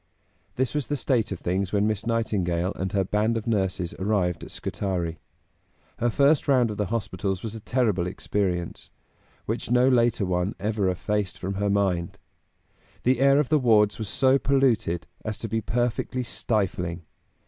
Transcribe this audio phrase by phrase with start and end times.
[0.55, 4.43] This was the state of things when Miss Nightingale and her band of nurses arrived
[4.43, 5.19] at Scutari.
[5.99, 8.89] Her first round of the hospitals was a terrible experience,
[9.45, 12.17] which no later one ever effaced from her mind.
[13.03, 17.03] The air of the wards was so polluted as to be perfectly stifling.